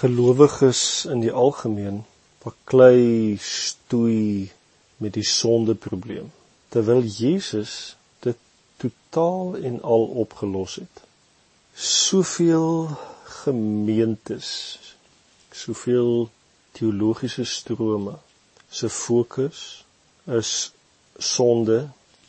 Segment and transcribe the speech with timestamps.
[0.00, 2.02] gelowiges in die algemeen
[2.40, 4.48] baklei stoei
[4.96, 6.30] met die sondeprobleem
[6.72, 7.72] terwyl Jesus
[8.24, 8.38] dit
[8.80, 11.02] totaal en al opgelos het.
[11.74, 12.88] Soveel
[13.42, 14.48] gemeentes,
[15.50, 16.30] soveel
[16.72, 18.16] teologiese strome
[18.70, 19.84] se fokus
[20.40, 20.72] is
[21.18, 21.80] sonde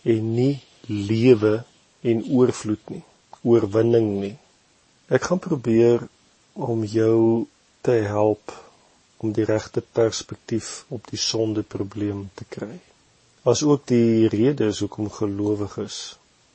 [0.04, 0.56] en nie
[0.90, 1.62] lewe
[2.02, 3.04] en oorvloed nie,
[3.46, 4.36] oorwinning nie.
[5.08, 6.08] Ek gaan probeer
[6.58, 7.46] om jou
[7.82, 8.54] te help
[9.18, 12.74] om die regte perspektief op die sondeprobleem te kry.
[13.44, 16.00] As ook die rede hoekom gelowiges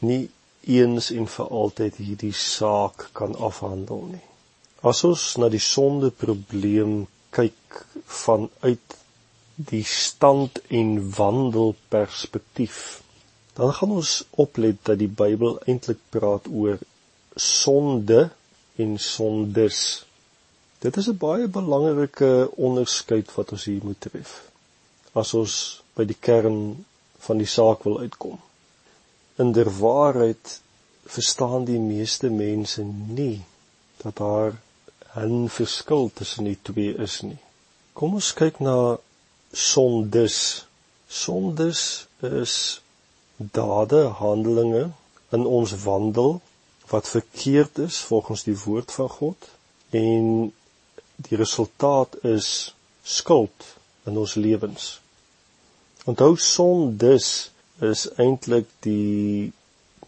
[0.06, 0.28] nie
[0.66, 4.24] eens en vir altyd hierdie saak kan afhandel nie.
[4.82, 7.82] As ons na die sondeprobleem kyk
[8.24, 9.00] vanuit
[9.56, 12.80] die stand en wandel perspektief
[13.56, 16.76] dan gaan ons oplet dat die Bybel eintlik praat oor
[17.40, 18.28] sonde
[18.76, 19.78] en sondes.
[20.78, 24.51] Dit is 'n baie belangrike onderskeid wat ons hier moet tref.
[25.12, 26.84] As ons by die kern
[27.18, 28.40] van die saak wil uitkom.
[29.36, 30.60] In der waarheid
[31.04, 32.82] verstaan die meeste mense
[33.18, 33.45] nie
[34.02, 34.52] dat daar
[35.16, 37.38] 'n verskil tussen die twee is nie.
[37.92, 38.98] Kom ons kyk na
[39.52, 40.66] sondes.
[41.08, 42.80] Sondes is
[43.36, 44.90] dade, handelinge
[45.30, 46.40] in ons wandel
[46.86, 49.48] wat verkeerd is volgens die woord van God
[49.90, 50.52] en
[51.16, 55.00] die resultaat is skuld in ons lewens.
[56.06, 57.50] Onthou sondes
[57.82, 59.52] is eintlik die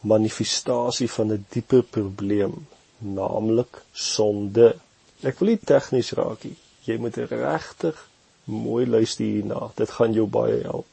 [0.00, 2.66] manifestasie van 'n dieper probleem,
[2.98, 4.76] naamlik sonde.
[5.22, 6.56] Ek wil nie tegnies raak nie.
[6.84, 8.08] Jy moet regtig
[8.44, 9.70] mooi luister hierna.
[9.74, 10.86] Dit gaan jou baie help.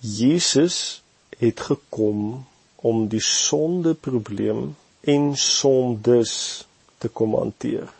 [0.00, 1.02] Jesus
[1.38, 2.44] het gekom
[2.76, 6.66] om die sondeprobleem en sondes
[6.98, 7.97] te kom hanteer.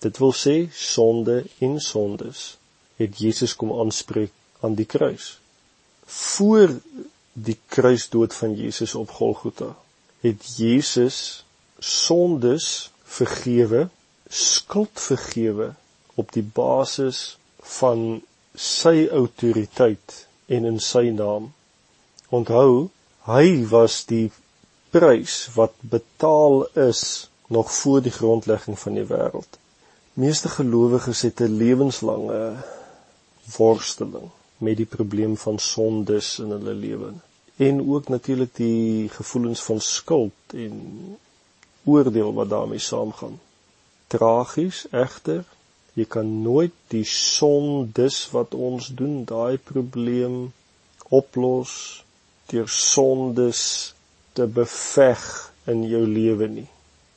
[0.00, 2.56] Dit wil sê sonde en sondes
[3.00, 4.32] het Jesus kom aanspreek
[4.64, 5.38] aan die kruis.
[6.04, 6.72] Voor
[7.32, 9.74] die kruisdood van Jesus op Golgotha
[10.24, 11.44] het Jesus
[11.78, 13.88] sondes vergewe,
[14.28, 15.70] skuld vergewe
[16.20, 17.38] op die basis
[17.78, 18.20] van
[18.54, 21.52] sy autoriteit en in sy naam
[22.30, 22.90] Onthou,
[23.26, 24.28] hy was die
[24.94, 27.02] prys wat betaal is
[27.50, 29.58] nog voor die grondlegging van die wêreld.
[30.20, 32.40] Meeste gelowiges het 'n lewenslange
[33.56, 37.12] worsteling met die probleem van sondes in hulle lewe
[37.56, 40.74] en ook natuurlik die gevoelens van skuld en
[41.84, 43.40] oordeel wat daarmee saamgaan.
[44.06, 45.44] Tragies egter,
[45.92, 50.52] jy kan nooit die sondes wat ons doen, daai probleem
[51.08, 52.04] oplos
[52.46, 53.94] deur sondes
[54.32, 55.24] te beveg
[55.64, 56.68] in jou lewe nie.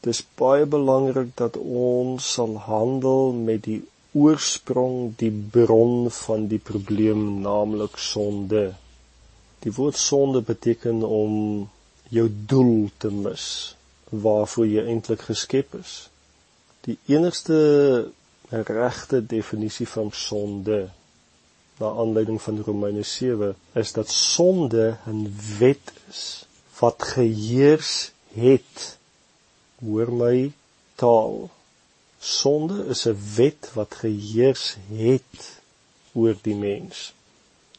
[0.04, 3.80] Dis baie belangrik dat ons sal handel met die
[4.14, 8.66] oorsprong, die bron van die probleem, naamlik sonde.
[9.64, 11.38] Die woord sonde beteken om
[12.14, 13.46] jou doel te mis
[14.14, 15.94] waarvoor jy eintlik geskep is.
[16.86, 17.58] Die enigste
[18.52, 20.82] regte definisie van sonde
[21.80, 25.24] na aanleiding van Romeine 7 is dat sonde 'n
[25.60, 26.46] wet is
[26.80, 28.98] wat geheers het
[29.86, 30.52] hoor my
[30.96, 31.50] taal.
[32.20, 35.62] Sonde is 'n wet wat geheers het
[36.14, 37.14] oor die mens.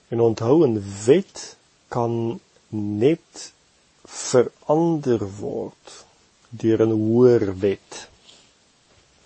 [0.09, 1.56] En onthou 'n wet
[1.88, 2.41] kan
[3.00, 3.53] net
[4.04, 6.04] verander word
[6.50, 8.09] deur 'n hoër wet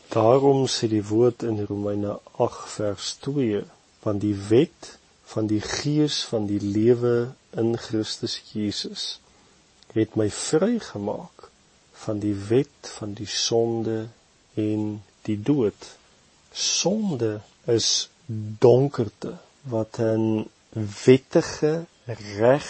[0.08, 2.14] daarom sê die woord in Romeine
[2.44, 3.64] 8 vers 2
[4.04, 4.94] van die wet
[5.32, 9.20] van die gees van die lewe in Christus Jesus
[9.92, 11.47] het my vrygemaak
[12.04, 13.98] van die wet van die sonde
[14.54, 15.88] en die dood.
[16.53, 18.09] Sonde is
[18.66, 19.36] donkerte
[19.72, 20.48] wat 'n
[21.04, 21.75] wettige
[22.38, 22.69] reg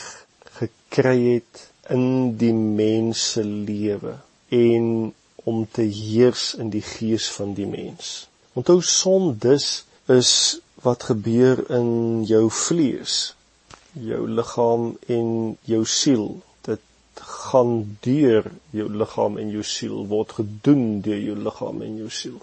[0.61, 4.15] gekry het in die mens se lewe
[4.49, 8.29] en om te heers in die gees van die mens.
[8.53, 13.35] Onthou sondes is wat gebeur in jou vlees,
[13.93, 16.27] jou liggaam en jou siel.
[17.49, 22.39] Gaan deur jou liggaam en jou siel word gedoen deur jou liggaam en jou siel.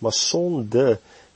[0.00, 0.86] Maar sonde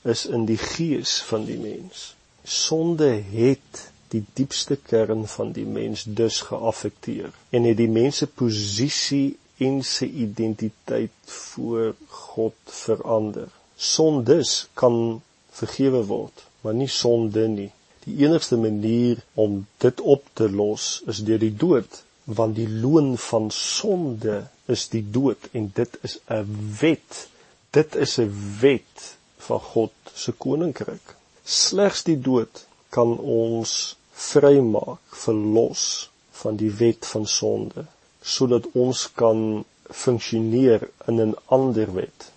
[0.03, 2.13] is in die gees van die mens.
[2.45, 8.29] Sonde het die diepste kern van die mens dus geaffekteer en het die mens se
[8.31, 9.37] posisie
[9.67, 13.49] en sy identiteit voor God verander.
[13.77, 15.23] Sondes kan
[15.57, 17.71] vergewe word, maar nie sonde nie.
[18.05, 23.14] Die enigste manier om dit op te los is deur die dood, want die loon
[23.19, 26.46] van sonde is die dood en dit is 'n
[26.81, 27.28] wet.
[27.70, 31.14] Dit is 'n wet van God se koninkryk.
[31.44, 37.84] Slegs die dood kan ons vrymaak, verlos van die wet van sonde,
[38.23, 42.32] sodat ons kan funksioneer in 'n ander wet.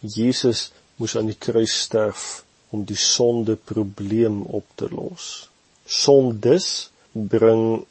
[0.00, 5.48] Jesus moes aan die kruis sterf om die sonde probleem op te los.
[5.86, 7.84] Sondes bring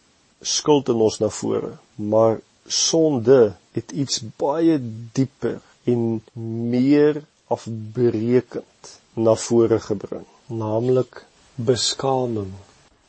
[0.43, 4.77] skuld in ons na vore, maar sonde het iets baie
[5.15, 6.23] dieper en
[6.69, 11.23] meer afbreekend na vore gebring, naamlik
[11.55, 12.53] beskaming.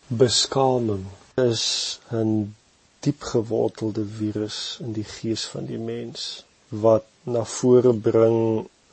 [0.09, 1.07] Beskaming
[1.41, 2.55] is 'n
[3.01, 8.39] diepgewortelde virus in die gees van die mens wat na vore bring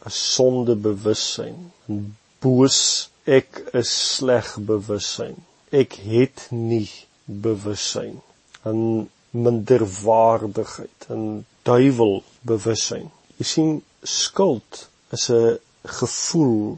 [0.05, 5.35] 'n sondebewussyn, 'n boos ek is sleg bewussyn.
[5.71, 6.89] Ek het nie
[7.25, 8.19] bewussyn
[8.65, 13.09] 'n minderwaardigheid, 'n duiwelbewussyn.
[13.37, 13.71] Jy sien
[14.03, 15.59] skuld is 'n
[15.99, 16.77] gevoel,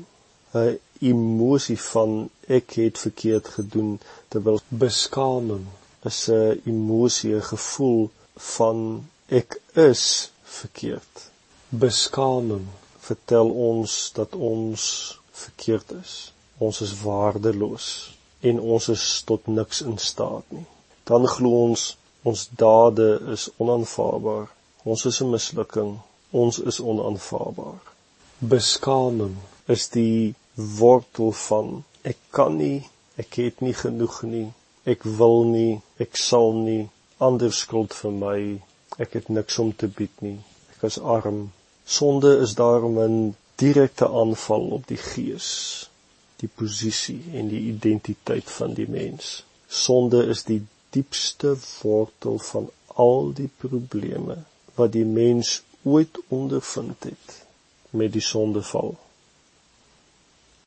[0.53, 5.65] 'n emosie van ek het verkeerd gedoen terwyl beskaming
[6.09, 8.09] is 'n emosie, 'n gevoel
[8.57, 8.77] van
[9.27, 11.13] ek is verkeerd.
[11.69, 12.67] Beskaming
[12.99, 14.83] vertel ons dat ons
[15.31, 16.33] verkeerd is.
[16.57, 17.87] Ons is waardeloos
[18.39, 20.65] en ons is tot niks in staat nie.
[21.05, 24.47] Dan glo ons Ons dade is onaanvaarbaar.
[24.91, 25.91] Ons is 'n mislukking.
[26.41, 27.81] Ons is onaanvaarbaar.
[28.53, 29.35] Beskaming
[29.75, 34.47] is die wortel van ek kan nie, ek het nie genoeg nie,
[34.85, 38.39] ek wil nie, ek sal nie, ander skuld vir my,
[38.97, 40.39] ek het niks om te bied nie,
[40.75, 41.51] ek is arm.
[41.85, 45.49] Sonde is daarom 'n direkte aanval op die gees,
[46.39, 49.43] die posisie en die identiteit van die mens.
[49.67, 50.61] Sonde is die
[50.93, 52.69] diepste wortel van
[53.05, 54.37] al die probleme
[54.77, 57.39] wat die mens ooit ondervind het
[57.89, 58.95] met die sondeval.